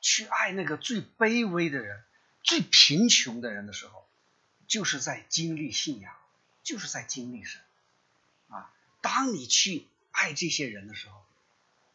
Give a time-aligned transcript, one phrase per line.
[0.00, 2.02] 去爱那个最卑微的人、
[2.42, 4.06] 最贫穷的人的时候，
[4.66, 6.12] 就是在经历信仰，
[6.62, 7.60] 就是在经历神
[8.48, 8.72] 啊。
[9.00, 11.22] 当你去爱这些人的时候，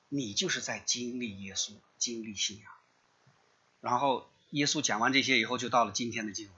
[0.10, 2.72] 你就是在经历耶稣，经历信仰。
[3.82, 6.56] 然后耶稣讲完这些以后，就到了今天的经文。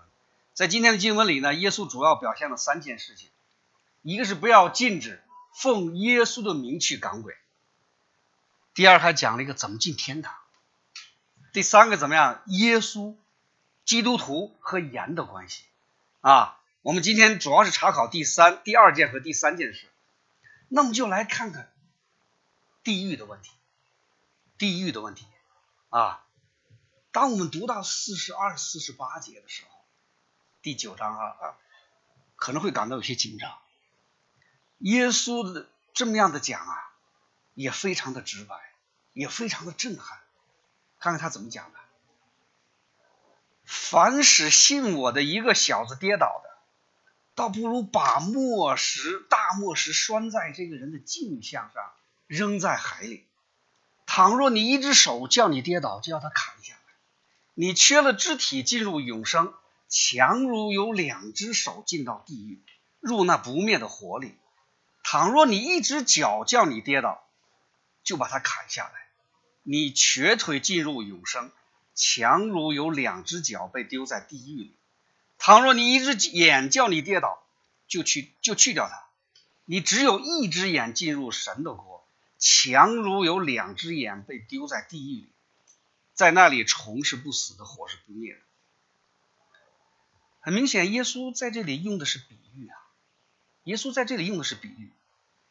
[0.54, 3.30] 在今天的经文里呢，耶稣主要表现了三件事情：
[4.02, 5.22] 一个是不要禁止
[5.54, 7.34] 奉耶稣的名去赶鬼；
[8.74, 10.34] 第二，还讲了一个怎么进天堂；
[11.58, 12.44] 第三个怎么样？
[12.46, 13.16] 耶稣、
[13.84, 15.64] 基督徒和盐的关系
[16.22, 16.62] 啊。
[16.84, 19.88] 我们今天主要是查考第三、第二件和第三件事。
[20.68, 21.74] 那么就来看看
[22.84, 23.50] 地狱的问题，
[24.60, 25.26] 地狱的问题
[25.90, 26.24] 啊。
[27.12, 29.72] 当我们读到四十二、四十八节的时候。
[30.62, 31.58] 第九章啊啊，
[32.36, 33.58] 可能会感到有些紧张。
[34.78, 36.94] 耶稣的这么样的讲啊，
[37.56, 38.56] 也非常的直白，
[39.14, 40.20] 也非常的震撼。
[41.00, 41.80] 看看他怎么讲的：
[43.66, 46.50] 凡是信我的一个小子跌倒的，
[47.36, 51.92] 倒不如把磨石、大磨石拴在这个人的颈项上，
[52.28, 53.26] 扔在海里。
[54.06, 56.80] 倘若你一只手叫你跌倒，就要他砍下来。
[57.54, 59.54] 你缺了肢体，进入永生。
[59.90, 62.62] 强如有两只手进到地狱，
[63.00, 64.36] 入那不灭的火里；
[65.02, 67.26] 倘若你一只脚叫你跌倒，
[68.04, 69.07] 就把它砍下来。
[69.70, 71.52] 你瘸腿进入永生，
[71.94, 74.72] 强如有两只脚被丢在地狱里；
[75.38, 77.44] 倘若你一只眼叫你跌倒，
[77.86, 79.04] 就去就去掉它。
[79.66, 82.08] 你只有一只眼进入神的国，
[82.40, 85.30] 强如有两只眼被丢在地狱里，
[86.14, 88.40] 在那里虫是不死的，火是不灭的。
[90.40, 92.78] 很明显，耶稣在这里用的是比喻啊。
[93.66, 94.94] 耶稣在这里用的是比喻，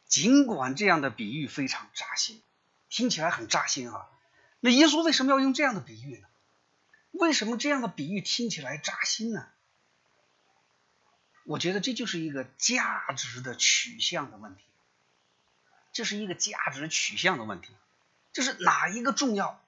[0.07, 2.41] 尽管这样的比喻非常扎心，
[2.89, 4.09] 听起来很扎心啊。
[4.61, 6.29] 那耶稣为什么要用这样的比喻呢？
[7.13, 9.49] 为什么这样的比喻听起来扎心呢？
[11.45, 14.63] 我觉得这就是一个价值的取向的问题。
[15.93, 17.73] 这是一个价值取向的问题，
[18.35, 19.65] 就是哪一个重要，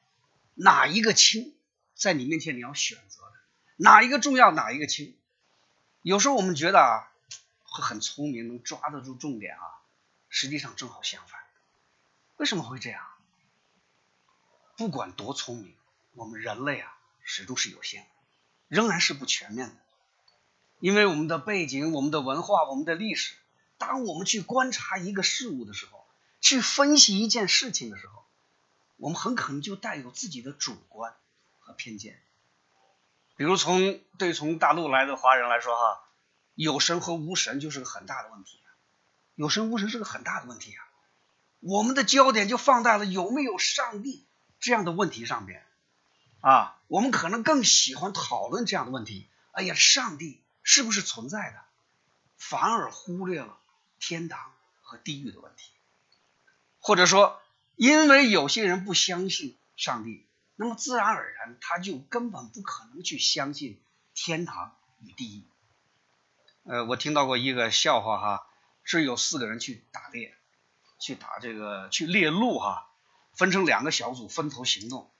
[0.54, 1.54] 哪一个轻，
[1.94, 3.32] 在你面前你要选择的，
[3.76, 5.16] 哪一个重要，哪一个轻。
[6.02, 7.08] 有时候我们觉得啊，
[7.62, 9.62] 会很聪明，能抓得住重点啊，
[10.28, 11.37] 实际上正好相反。
[12.38, 13.04] 为什么会这样？
[14.76, 15.76] 不管多聪明，
[16.14, 18.08] 我们人类啊，始终是有限的，
[18.68, 19.76] 仍然是不全面的。
[20.78, 23.34] 因为我们的背景、我们的文化、我们的历史，
[23.76, 26.06] 当我们去观察一个事物的时候，
[26.40, 28.24] 去分析一件事情的时候，
[28.96, 31.16] 我们很可能就带有自己的主观
[31.58, 32.22] 和偏见。
[33.36, 36.04] 比如从对从大陆来的华人来说哈，
[36.54, 38.60] 有神和无神就是个很大的问题，
[39.34, 40.87] 有神无神是个很大的问题啊。
[41.60, 44.24] 我们的焦点就放在了有没有上帝
[44.60, 45.64] 这样的问题上面
[46.40, 49.28] 啊，我们可能更喜欢讨论这样的问题。
[49.52, 51.64] 哎呀，上帝是不是存在的？
[52.36, 53.58] 反而忽略了
[53.98, 54.52] 天堂
[54.82, 55.72] 和地狱的问题，
[56.78, 57.42] 或者说，
[57.74, 60.24] 因为有些人不相信上帝。
[60.54, 63.80] 那么自然而然，他就根本不可能去相信
[64.14, 65.42] 天堂与地狱。
[66.62, 68.46] 呃，我听到过一个笑话哈，
[68.84, 70.37] 是有四个人去打猎，
[70.98, 72.88] 去打这个去猎鹿哈，
[73.32, 75.10] 分成两个小组分头行动。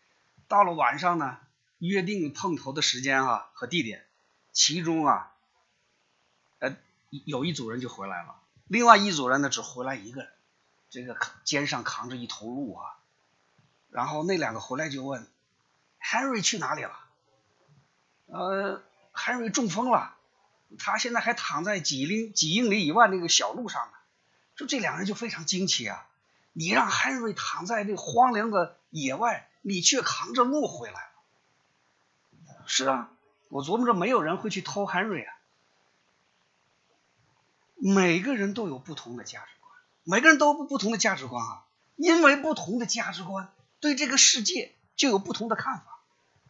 [0.48, 1.38] 到了晚上呢，
[1.78, 4.06] 约定碰头的时间哈和地点，
[4.52, 5.32] 其中啊，
[6.58, 6.76] 呃，
[7.10, 10.32] 有一组人就回来了，另外一组人呢只回来一个人，
[10.90, 12.96] 这个肩上扛着一头鹿啊。
[13.90, 15.26] 然后那两个回来就问
[16.00, 16.98] ，Henry 去哪里了？
[18.26, 18.82] 呃
[19.14, 20.14] ，Henry 中风了，
[20.78, 23.97] 他现在还躺在几英几英里以外那个小路上呢。
[24.58, 26.04] 就这两人就非常惊奇啊！
[26.52, 31.10] 你让 Henry 躺在这荒凉的野外，你却扛着鹿回来了。
[32.66, 33.12] 是啊，
[33.50, 35.32] 我琢磨着没有人会去偷 Henry 啊。
[37.76, 41.64] 每个人都有不同的价值观，每个人都有不同的价值观啊，
[41.94, 43.52] 因为不同的价值观。
[43.78, 46.00] 对这个世界就有不同的看法，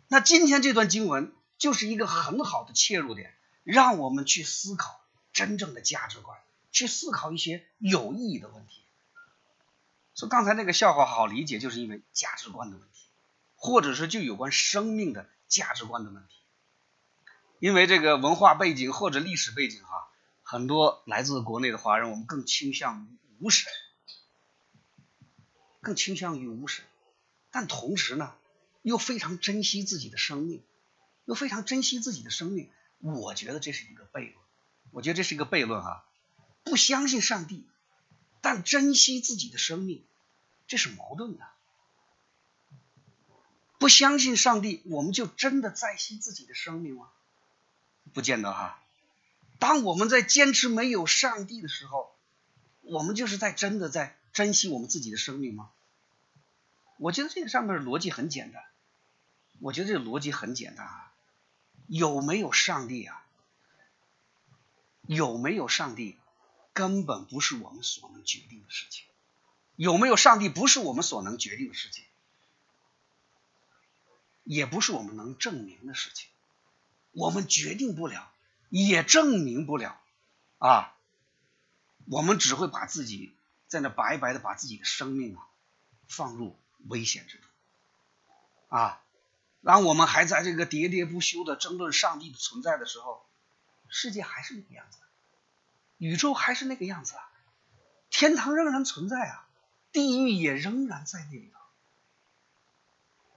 [0.09, 3.35] 那今天这段经文就是一个很好的切入点，
[3.65, 4.99] 让我们去思考
[5.35, 6.39] 真正的价值观，
[6.71, 8.83] 去思考一些有意义的问题。
[10.15, 13.09] 所以刚才那个笑话好理解，就是因为价值观的问题，
[13.55, 16.35] 或者是就有关生命的价值观的问题。
[17.61, 20.09] 因为这个文化背景或者历史背景哈，
[20.43, 23.73] 很多来自国内的华人，我们更倾向于无神，
[25.81, 26.85] 更倾向于无神。
[27.51, 28.35] 但同时呢，
[28.83, 30.65] 又非常珍惜自己的生命，
[31.25, 32.71] 又非常珍惜自己的生命。
[32.99, 34.35] 我觉得这是一个悖论，
[34.91, 36.05] 我觉得这是一个悖论哈。
[36.65, 37.67] 不相信上帝，
[38.41, 40.05] 但珍惜自己的生命，
[40.67, 41.47] 这是矛盾的。
[43.79, 47.09] 不相信上帝，我们就真的在惜自己的生命吗？
[48.13, 48.83] 不见得哈。
[49.59, 52.15] 当我们在坚持没有上帝的时候，
[52.81, 55.71] 我们就是在真的在珍惜我们自己的生命吗？
[56.99, 58.63] 我觉得这个上面的逻辑很简单。
[59.61, 61.13] 我觉得这个逻辑很简单啊，
[61.87, 63.25] 有没有上帝啊？
[65.07, 66.18] 有没有上帝，
[66.79, 69.05] 根本不是我们所能决定的事情。
[69.75, 72.05] 有没有上帝，不是我们所能决定的事情，
[74.45, 76.29] 也不是我们能证明的事情。
[77.11, 78.33] 我们决定不了，
[78.69, 80.01] 也证明不了
[80.59, 80.95] 啊。
[82.07, 83.35] 我们只会把自己
[83.67, 85.49] 在那白白的把自己的生命啊
[86.07, 87.51] 放入危险之中
[88.69, 89.03] 啊。
[89.65, 93.27] 当我们还在这个喋喋不休的争论上帝的存在的时候，
[93.89, 94.99] 世界还是那个样子，
[95.99, 97.31] 宇宙还是那个样子啊，
[98.11, 99.49] 天堂仍然存在啊，
[99.93, 101.59] 地狱也仍然在那里头。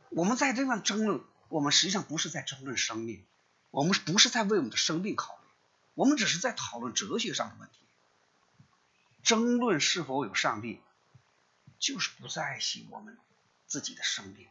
[0.09, 3.25] 我们在这样争论，我们实际上不是在争论生命，
[3.69, 5.47] 我们不是在为我们的生命考虑，
[5.95, 7.75] 我们只是在讨论哲学上的问题。
[9.23, 10.81] 争论是否有上帝，
[11.79, 13.17] 就是不在惜我们
[13.67, 14.47] 自己的生命。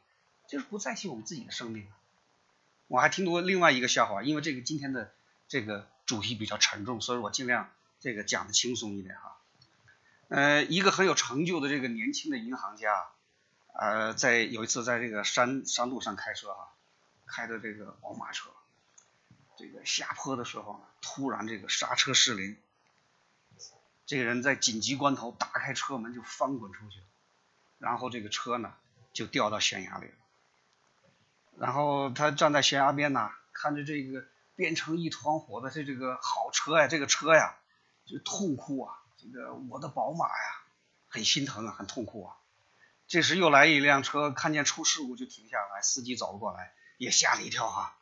[0.49, 1.87] 就是不在惜我们自己的生命。
[2.89, 5.13] 我还听过另外一个笑话，因为这个今天的
[5.47, 9.37] 这个主题比较沉重，所以我尽量这个讲的轻松一点哈。
[10.29, 13.09] 呃，一个很有成就的这个年轻的银行家，
[13.75, 16.73] 呃，在有一次在这个山山路上开车哈，
[17.27, 18.51] 开的这个宝马车，
[19.57, 22.57] 这个下坡的时候呢，突然这个刹车失灵，
[24.07, 27.07] 这个人在紧急关头打开车门就翻滚出去了，
[27.79, 28.73] 然后这个车呢
[29.13, 30.15] 就掉到悬崖里了。
[31.59, 34.25] 然后他站在悬崖边呐，看着这个
[34.55, 37.57] 变成一团火的这这个好车呀，这个车呀，
[38.07, 38.95] 就痛哭啊！
[39.17, 40.63] 这个我的宝马呀，
[41.09, 42.37] 很心疼啊，很痛苦啊。
[43.07, 47.97] 这时又来一辆车，看见出事故就停下来，司机走了过来，也吓了一跳哈。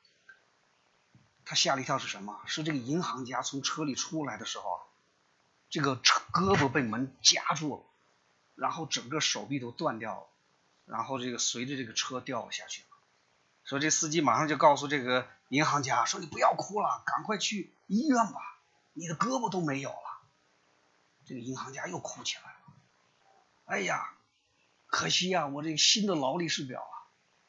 [1.44, 2.40] 他吓了一跳是什么？
[2.46, 4.80] 是这个银行家从车里出来的时候啊，
[5.70, 7.82] 这个车胳膊被门夹住了，
[8.54, 10.26] 然后整个手臂都断掉了，
[10.84, 12.88] 然后这个随着这个车掉下去了。
[13.64, 18.57] 说这司机马上就告诉这个银行家说：“你不要哭了，赶快去医院吧，
[18.98, 20.20] 你的胳膊都没有了。”
[21.24, 22.58] 这个银行家又哭起来了。
[23.66, 24.14] 哎呀，
[24.86, 26.96] 可惜呀，我这新的劳力士表啊，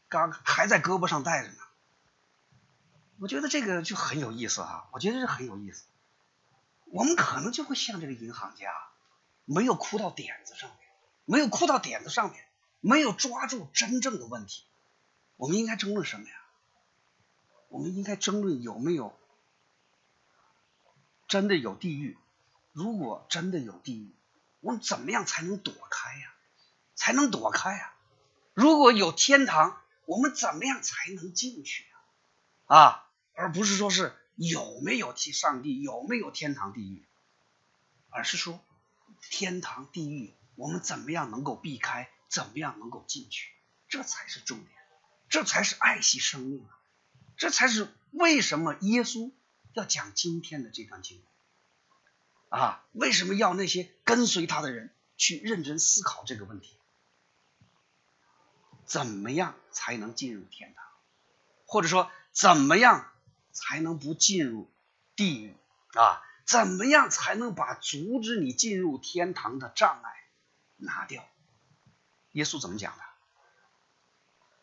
[0.10, 1.58] 刚还在胳膊上戴着呢。
[3.20, 5.86] 我觉得这个就很有意思哈，我觉得这很有意思。
[6.86, 8.72] 我们可能就会像这个银行家，
[9.46, 10.80] 没有哭到点子上面，
[11.26, 12.46] 没有哭到点子上面，
[12.80, 14.64] 没有抓住真正的问题。
[15.36, 16.36] 我们应该争论什么呀？
[17.68, 19.19] 我们应该争论有没有
[21.30, 22.18] 真的有地狱？
[22.74, 24.14] 如果真的有地狱，
[24.60, 26.34] 我们怎么样才能躲开呀？
[26.96, 27.94] 才能躲开呀？
[28.54, 32.76] 如果有天堂，我们怎么样才能进去呀？
[32.76, 37.06] 啊，而不是说是有没有提上帝，有没有天堂地狱，
[38.10, 38.60] 而是说
[39.30, 42.10] 天堂地狱，我们怎么样能够避开？
[42.28, 43.52] 怎么样能够进去？
[43.88, 44.70] 这才是重点。
[45.30, 46.74] 这才是爱惜生命啊！
[47.38, 49.32] 这才是为什么耶稣
[49.74, 51.18] 要讲今天的这段经
[52.50, 52.86] 文啊？
[52.94, 56.78] 为什么要那些跟随他的人去认真思考这个问题？
[58.86, 60.84] 怎么样才能进入天堂？
[61.66, 63.12] 或者说，怎么样
[63.52, 64.72] 才能不进入
[65.16, 65.56] 地狱
[65.94, 66.24] 啊？
[66.46, 70.12] 怎么样才能把阻止你进入天堂的障碍
[70.78, 71.24] 拿掉？
[72.32, 73.04] 耶稣怎么讲的？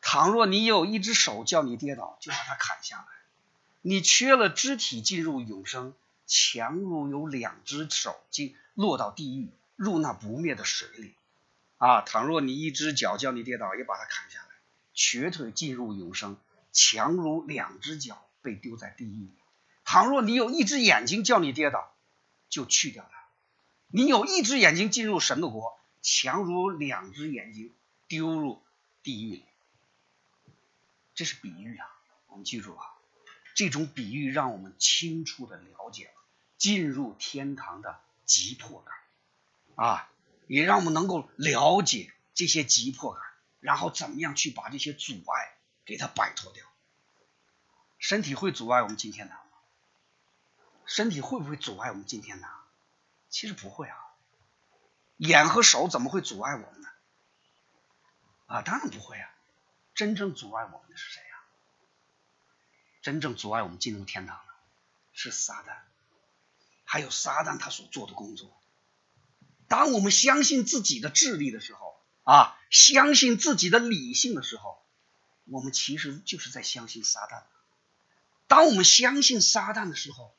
[0.00, 3.06] 倘若你有一只手叫你跌倒，就把它砍下来。
[3.88, 5.95] 你缺了肢体进入永生，
[6.26, 11.14] 强如有两只手进落到地狱，入那不灭的水里。
[11.76, 14.49] 啊，倘若你一只脚叫你跌倒，也把它砍下来。
[14.93, 16.37] 瘸腿进入永生，
[16.73, 19.35] 强如两只脚被丢在地狱里。
[19.85, 21.95] 倘若你有一只眼睛叫你跌倒，
[22.49, 23.16] 就去掉它。
[23.87, 27.73] 你有一只眼睛进入神的国，强如两只眼睛
[28.09, 28.64] 丢入
[29.05, 29.45] 地狱里。
[31.14, 31.87] 这是比喻啊，
[32.26, 32.85] 我们记住啊，
[33.56, 36.12] 这种比喻让我们清楚的了解了
[36.58, 38.94] 进入天堂的急迫感
[39.76, 40.08] 啊，
[40.46, 43.22] 也让我们能够了解这些急迫感，
[43.60, 46.66] 然后怎么样去把这些阻碍给它摆脱掉。
[47.98, 49.52] 身体会阻碍我们进天堂吗？
[50.84, 52.50] 身体会不会阻碍我们进天堂？
[53.30, 53.96] 其实不会啊。
[55.16, 56.88] 眼和手怎么会阻碍我们呢？
[58.44, 59.30] 啊，当然不会啊。
[59.94, 61.22] 真正阻碍我们的是谁？
[63.06, 64.52] 真正阻碍我们进入天堂的
[65.12, 65.76] 是撒旦，
[66.84, 68.52] 还有撒旦他所做的工作。
[69.68, 74.84] 当我们相信自己的智力的时候，啊，相信自己的理性的时候，
[75.44, 77.44] 我们其实就是在相信撒旦。
[78.48, 80.34] 当我们相信撒旦的时候，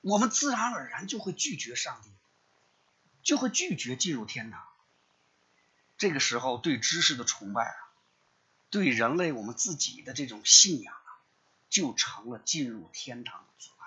[0.00, 2.10] 我们自然而然就会拒绝上帝，
[3.24, 4.64] 就会拒绝进入天堂。
[5.98, 7.74] 这个时候，对知识的崇拜啊，
[8.70, 10.94] 对人类我们自己的这种信仰，
[11.72, 13.86] 就成了进入天堂的阻碍。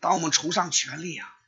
[0.00, 1.38] 当我们崇尚权力啊，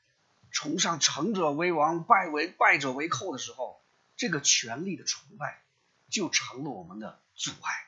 [0.50, 3.80] 崇尚成者为王，败为败者为寇的时候，
[4.16, 5.62] 这个权力的崇拜
[6.10, 7.86] 就成了我们的阻碍。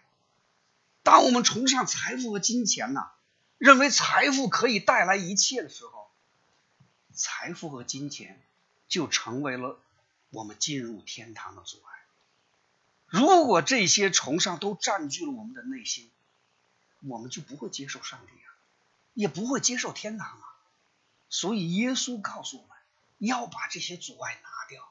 [1.03, 3.11] 当我们崇尚财富和金钱呢，
[3.59, 6.11] 认为财富可以带来一切的时候，
[7.13, 8.43] 财富和金钱
[8.89, 9.79] 就成为了。
[10.31, 11.93] 我们进入天堂的阻碍。
[13.07, 16.11] 如果这些崇尚都占据了我们的内心，
[17.07, 18.49] 我们就不会接受上帝啊，
[19.15, 20.45] 也不会接受天堂啊。
[21.29, 22.77] 所以耶稣告诉我们
[23.19, 24.89] 要把这些阻碍拿掉，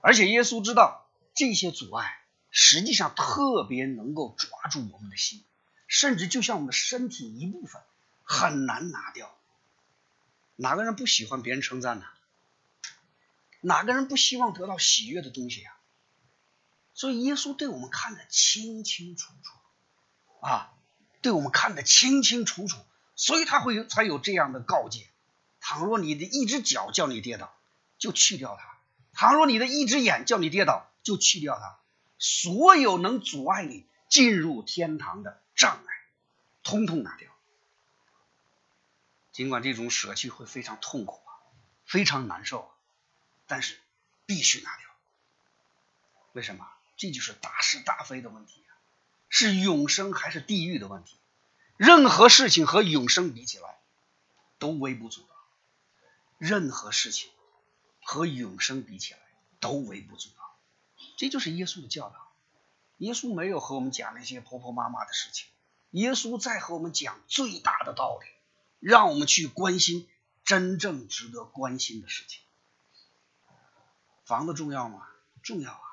[0.00, 5.44] 而且耶稣知道这些阻碍实际上特别能够抓住我们的心，
[5.88, 7.82] 甚至就像我们的身体一部分，
[8.22, 9.36] 很难拿掉。
[10.54, 12.06] 哪个人不喜欢别人称赞呢？
[13.60, 15.76] 哪个人不希望得到喜悦的东西啊？
[16.94, 20.72] 所以耶稣对我们看得清清楚楚，啊，
[21.26, 22.78] 对我们看得清清楚楚，
[23.16, 25.08] 所以他会有才有这样的告诫：
[25.58, 27.52] 倘若你的一只脚叫你跌倒，
[27.98, 28.62] 就去掉它；
[29.12, 31.80] 倘若你的一只眼叫你跌倒，就去掉它。
[32.20, 35.94] 所有能阻碍你进入天堂的障碍，
[36.62, 37.28] 通通拿掉。
[39.32, 41.42] 尽管这种舍弃会非常痛苦啊，
[41.84, 42.72] 非常难受。
[43.48, 43.76] 但是
[44.26, 44.86] 必须拿掉，
[46.34, 46.68] 为什么？
[46.96, 48.62] 这就是大是大非的问题，
[49.38, 51.14] 是永生还是地狱的问题？
[51.76, 53.78] 任何事情和永生比起来，
[54.58, 55.28] 都微不足道；
[56.38, 57.28] 任何事情
[58.02, 59.20] 和永生比起来，
[59.60, 60.56] 都微不足道。
[61.18, 62.32] 这就是耶稣的教导。
[62.96, 65.46] 耶稣没有和我们讲那些婆婆妈妈的事情，
[65.90, 68.26] 耶稣在和我们讲最大的道理，
[68.80, 70.08] 让我们去关心
[70.46, 72.40] 真正值得关心的事情。
[74.24, 75.06] 房子重要吗？
[75.42, 75.84] 重要啊。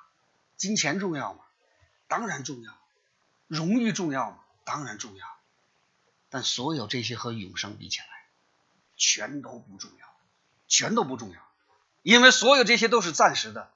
[0.56, 1.44] 金钱重要吗？
[2.08, 2.83] 当然重要。
[3.54, 4.40] 荣誉重要吗？
[4.64, 5.28] 当然重要。
[6.30, 8.08] 但所有这些和永生比起来，
[8.98, 10.08] 全都不重要，
[10.68, 11.40] 全都不重要。
[12.02, 13.72] 因为所有这些都是暂时的，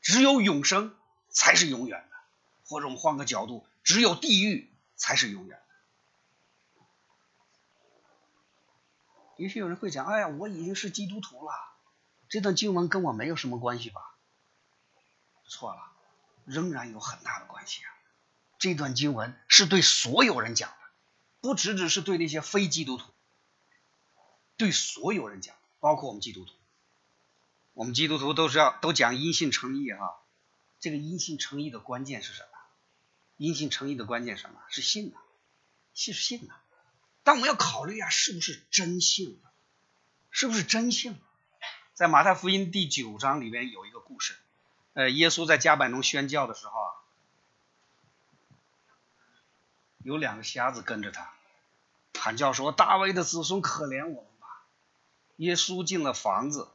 [0.00, 0.96] 只有永生
[1.28, 2.16] 才是永远的。
[2.66, 5.64] 或者我们换个角度，只有地狱才是永远的。
[9.36, 11.52] 也许有人会讲：“哎呀，我已经是基督徒了。”
[12.30, 14.14] 这段经文跟我没有什么关系吧？
[15.46, 15.92] 错了，
[16.44, 17.97] 仍然有很大的关系啊！
[18.58, 20.76] 这段经文是对所有人讲的，
[21.40, 23.12] 不只只是对那些非基督徒，
[24.56, 26.52] 对所有人讲，包括我们基督徒。
[27.72, 30.20] 我们基督徒都是要都讲因信称义哈。
[30.80, 32.48] 这个因信称义的关键是什么？
[33.36, 34.60] 因信称义的关键是什么？
[34.68, 35.22] 是信啊，
[35.94, 36.60] 信，是信啊。
[37.22, 39.48] 但我们要考虑啊，是不是真信的？
[40.30, 41.16] 是不是真信？
[41.94, 44.36] 在马太福音第九章里边有一个故事，
[44.94, 46.90] 呃，耶稣在加百农宣教的时候啊，
[50.08, 51.34] 有两个瞎子跟着他，
[52.18, 54.64] 喊叫说：“大卫的子孙，可怜我们吧！”
[55.36, 56.70] 耶稣进了房子，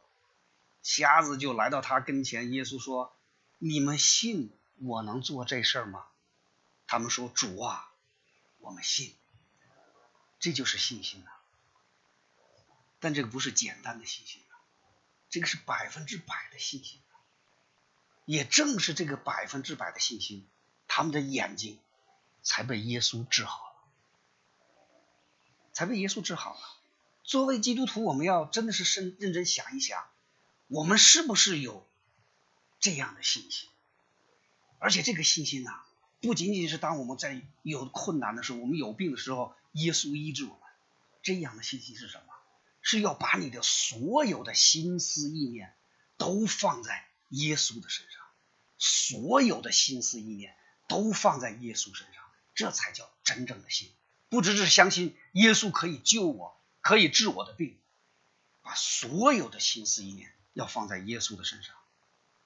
[0.83, 2.51] 瞎子就来到他跟前。
[2.51, 3.11] 耶稣说
[3.57, 6.05] ：“你们信我能做这事吗？”
[6.85, 7.89] 他们说：“主啊，
[8.59, 9.15] 我们信。”
[10.37, 11.31] 这就是信心呐，
[12.99, 14.61] 但这个不是简单的信心啊。
[15.31, 17.01] 这个是百分之百的信心，
[18.25, 20.47] 也正是这个百分之百的信心，
[20.87, 21.79] 他们的眼睛
[22.43, 23.75] 才被耶稣治好了，
[25.71, 26.59] 才被耶稣治好了。
[27.23, 30.05] 作为基督徒，我们要真的是深认真想一想，
[30.67, 31.87] 我们是不是有
[32.79, 33.69] 这样的信心？
[34.77, 35.71] 而且这个信心呢，
[36.21, 40.59] 不仅仅是当我们在有困难的时候，我们有病的时候，耶稣医治我们，
[41.21, 42.33] 这样的信心是什么？
[42.81, 45.73] 是要把你的所有的心思意念
[46.17, 48.21] 都放在耶稣的身上，
[48.77, 50.53] 所有的心思意念
[50.89, 52.22] 都放在耶稣身上，
[52.55, 53.91] 这才叫真正的信。
[54.29, 57.79] 不只是相信耶稣可以救我，可以治我的病，
[58.61, 61.75] 把所有的心思意念要放在耶稣的身上。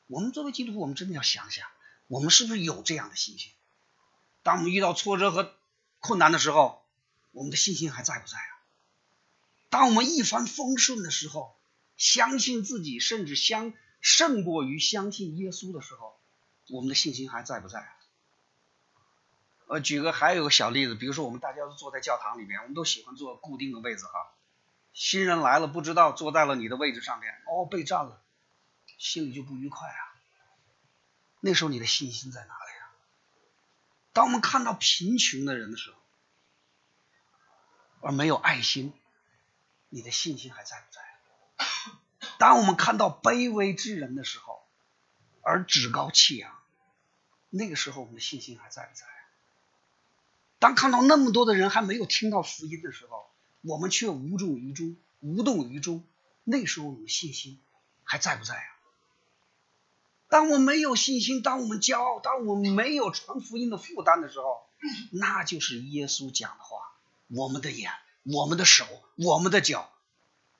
[0.07, 1.67] 我们作为基督徒，我们真的要想想，
[2.07, 3.51] 我们是不是有这样的信心？
[4.43, 5.53] 当我们遇到挫折和
[5.99, 6.85] 困难的时候，
[7.31, 8.51] 我们的信心还在不在啊？
[9.69, 11.57] 当我们一帆风顺的时候，
[11.97, 16.17] 相信自己，甚至相胜过于相信耶稣的时候，
[16.69, 17.96] 我们的信心还在不在啊？
[19.67, 24.33] 呃，举个还有个小例子，比如说我们大家都坐在教堂里面，我们都喜欢坐固定的位置哈。
[24.93, 28.21] 新人来了，不知道坐在了你的位置上面，哦，被占了，
[28.97, 30.01] 心里就不愉快啊。
[31.41, 32.95] 那时候你的信心在哪里啊？
[34.13, 35.97] 当我们看到贫穷的人的时候，
[38.01, 38.93] 而没有爱心，
[39.89, 41.01] 你的信心还在不在？
[42.39, 44.65] 当我们看到卑微之人的时候，
[45.41, 46.57] 而趾高气扬，
[47.49, 49.05] 那个时候我们的信心还在不在？
[50.59, 53.29] 当看到那么多的人还没有听到福音的时候，
[53.61, 56.03] 我们却无动于衷、无动于衷，
[56.43, 57.61] 那时候我们信心
[58.03, 58.69] 还在不在啊？
[60.29, 64.67] 当我们没有信心，当我们骄傲，当我们没有传福音的负担的时候，
[65.11, 66.77] 那就是耶稣讲的话：
[67.27, 67.91] 我们的眼、
[68.23, 68.85] 我们的手、
[69.15, 69.89] 我们的脚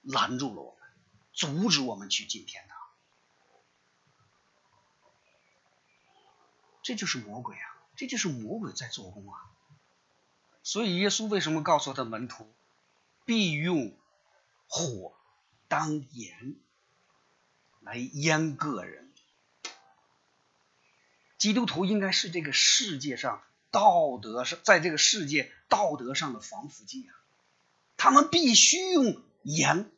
[0.03, 0.89] 拦住了我们，
[1.33, 2.77] 阻止我们去进天堂。
[6.83, 7.67] 这就是魔鬼啊！
[7.97, 9.35] 这就是魔鬼在做工啊！
[10.67, 12.45] 所以耶稣为什么告诉他门徒，
[13.23, 13.95] 必用
[14.67, 15.13] 火
[15.69, 16.57] 当盐
[17.79, 19.09] 来腌个人？
[21.37, 27.15] 基督徒应该是这个世界上道德上，在这个世界道德上的防腐剂啊！
[27.95, 29.89] 他们必须用盐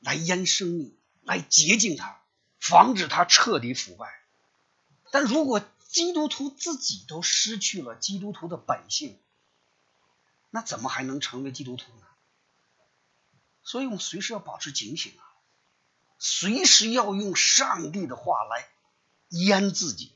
[0.00, 2.22] 来腌生命，来洁净它，
[2.58, 4.08] 防止它彻底腐败。
[5.10, 9.18] 但如果基督徒自己都失去了基督徒的本性，
[10.54, 12.06] 那怎么还能成为基督徒呢？
[13.64, 15.34] 所以我们随时要保持警醒啊，
[16.20, 18.68] 随时要用上帝的话来
[19.30, 20.12] 腌自己，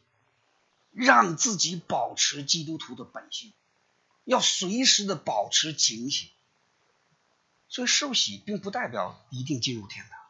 [0.92, 3.52] 让自己保持基督徒的本性，
[4.22, 6.30] 要随时的保持警醒。
[7.68, 10.20] 所以受洗并不代表一定进入天堂，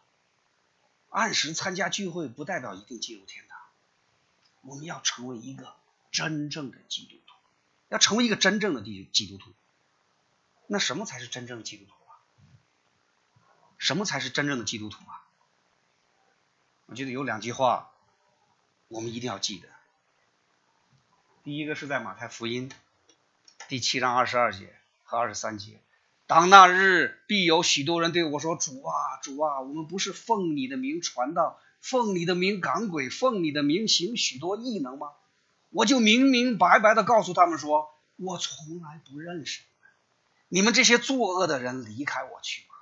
[1.10, 3.58] 按时参加聚会不代表一定进入天堂。
[4.62, 5.76] 我们要成为一个
[6.10, 7.34] 真正的基督徒，
[7.90, 9.52] 要成为一个真正的基基督徒。
[10.68, 12.22] 那什么才是真正的基督徒啊？
[13.78, 15.26] 什么才是真正的基督徒啊？
[16.86, 17.90] 我觉得有两句话，
[18.86, 19.68] 我们一定要记得。
[21.42, 22.70] 第一个是在马太福音
[23.68, 24.72] 第七章二十二节
[25.02, 25.80] 和二十三节
[26.28, 35.12] ：“当那日，必有许多人对我说：‘主啊，主啊，我们不是奉你的名传道。’”奉你的名赶鬼，奉你的名行许多异能吗？
[35.70, 39.62] 我就明明白白的告诉他们说，我从来不认识
[40.48, 42.74] 你们，这些作恶的人，离开我去吧。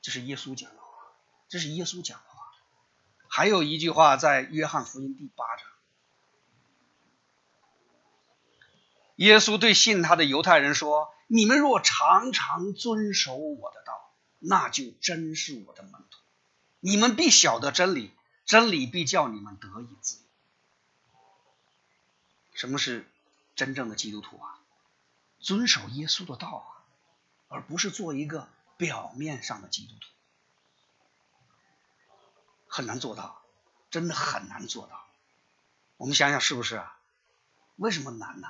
[0.00, 0.88] 这是耶稣讲的话，
[1.48, 2.50] 这是耶稣讲的话。
[3.28, 5.66] 还有一句话在约翰福音第八章，
[9.16, 16.18] 耶稣对信他的犹太人说：“你们若常常遵守我的道，那就真是我的门徒。”
[16.80, 18.12] 你们必晓得真理，
[18.46, 20.22] 真理必叫你们得以自由。
[22.54, 23.06] 什么是
[23.54, 24.57] 真正的基督徒啊？
[25.40, 26.68] 遵守耶稣的道啊，
[27.48, 30.06] 而不是做一个表面上的基督徒。
[32.66, 33.42] 很难做到，
[33.90, 35.06] 真的很难做到。
[35.96, 36.98] 我们想想是不是啊？
[37.76, 38.48] 为什么难呢？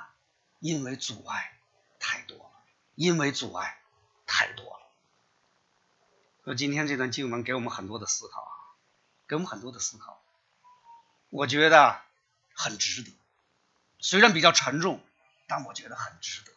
[0.59, 1.57] 因为阻碍
[1.99, 2.51] 太多了，
[2.95, 3.81] 因为阻碍
[4.25, 4.91] 太多了。
[6.43, 8.53] 说今天这段经文给我们很多的思考啊，
[9.27, 10.21] 给我们很多的思考，
[11.29, 12.01] 我觉得
[12.53, 13.15] 很值得。
[13.99, 15.01] 虽然比较沉重，
[15.47, 16.51] 但我觉得很值得。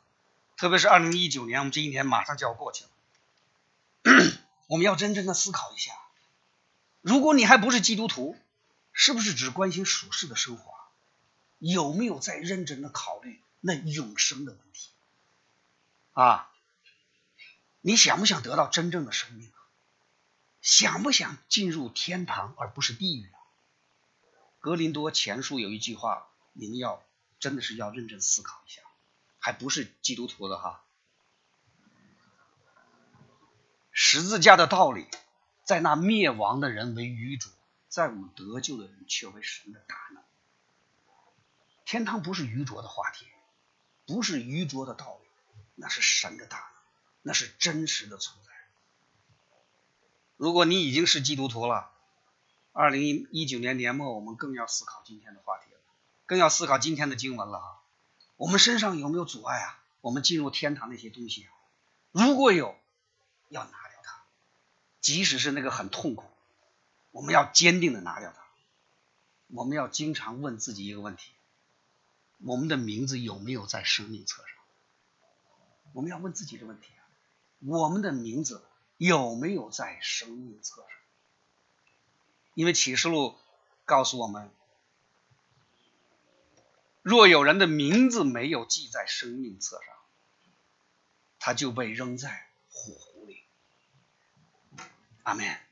[0.62, 2.90] 特别是二零一九年，我们这一年马上就要过去了，
[4.68, 5.90] 我们要真正的思考一下：
[7.01, 8.37] 如果你还不是基督徒，
[8.92, 10.72] 是不是只关心属世的生活？
[11.59, 14.90] 有没有在认真的考虑那永生的问题？
[16.12, 16.48] 啊，
[17.81, 19.51] 你想不想得到真正的生命？
[20.61, 23.38] 想不想进入天堂而不是地狱啊？
[24.61, 27.03] 格林多前书有一句话，你们要
[27.40, 28.82] 真的是要认真思考一下，
[29.43, 30.85] 还不是基督徒的哈。
[33.91, 35.09] 十字架的道理，
[35.65, 37.51] 在那灭亡的人为愚拙，
[37.89, 40.23] 在我们得救的人却为神的大能。
[41.85, 43.27] 天堂不是愚拙的话题，
[44.07, 45.29] 不是愚拙的道理，
[45.75, 46.67] 那是神的大能，
[47.23, 48.53] 那是真实的存在。
[50.37, 51.91] 如果你已经是基督徒了，
[52.71, 55.81] 二零一九年年末，我们更要思考今天的话题了，
[56.27, 57.82] 更要思考今天的经文了啊！
[58.37, 59.83] 我们身上有没有阻碍啊？
[60.01, 61.49] 我们进入天堂那些东西？
[62.11, 62.77] 如果有，
[63.49, 64.25] 要拿掉它，
[65.01, 66.25] 即使是那个很痛苦，
[67.11, 68.42] 我们要坚定的拿掉它。
[69.49, 71.33] 我们要经常问自己一个问题：
[72.38, 74.51] 我们的名字有没有在生命册上？
[75.92, 77.05] 我们要问自己的问题啊！
[77.61, 78.62] 我们的名字。
[78.99, 80.90] 有没有在生命册上？
[82.55, 83.37] 因为启示录
[83.85, 84.49] 告诉我们，
[87.03, 89.95] 若有人的名字没有记在生命册上，
[91.38, 93.43] 他就被扔在火湖里。
[95.25, 95.72] 阿门。